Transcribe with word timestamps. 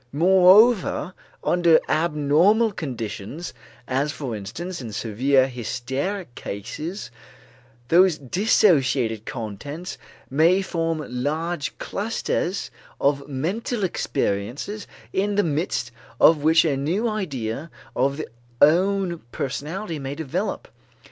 Moreover 0.11 1.13
under 1.43 1.79
abnormal 1.87 2.71
conditions, 2.71 3.53
as 3.87 4.11
for 4.11 4.35
instance 4.35 4.81
in 4.81 4.91
severe 4.91 5.47
hysteric 5.47 6.33
cases, 6.33 7.11
those 7.89 8.17
dissociated 8.17 9.27
contents 9.27 9.99
may 10.27 10.63
form 10.63 11.05
large 11.07 11.77
clusters 11.77 12.71
of 12.99 13.27
mental 13.27 13.83
experiences 13.83 14.87
in 15.13 15.35
the 15.35 15.43
midst 15.43 15.91
of 16.19 16.37
which 16.41 16.65
a 16.65 16.75
new 16.75 17.07
idea 17.07 17.69
of 17.95 18.17
the 18.17 18.27
own 18.59 19.19
personality 19.31 19.99
may 19.99 20.15
develop. 20.15 20.67